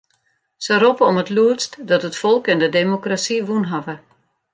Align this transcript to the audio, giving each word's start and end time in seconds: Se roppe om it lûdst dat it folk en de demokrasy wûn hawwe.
Se 0.67 0.75
roppe 0.83 1.03
om 1.09 1.19
it 1.21 1.33
lûdst 1.37 1.71
dat 1.89 2.07
it 2.09 2.19
folk 2.21 2.43
en 2.51 2.61
de 2.61 2.69
demokrasy 2.79 3.37
wûn 3.47 3.65
hawwe. 3.71 3.95